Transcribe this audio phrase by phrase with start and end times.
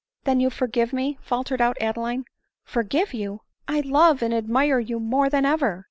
[0.23, 2.25] "Then you forgive me?" faltered out Adeline."
[2.73, 3.41] Forgive you!
[3.67, 5.79] I love and admire you more than ever